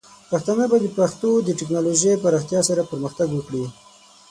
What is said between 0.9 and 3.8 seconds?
پښتو د ټیکنالوجۍ پراختیا سره پرمختګ وکړي.